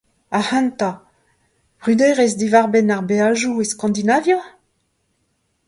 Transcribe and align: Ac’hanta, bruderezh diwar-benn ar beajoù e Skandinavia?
Ac’hanta, 0.37 0.89
bruderezh 1.81 2.37
diwar-benn 2.39 2.93
ar 2.95 3.03
beajoù 3.09 3.55
e 3.63 3.65
Skandinavia? 3.71 4.39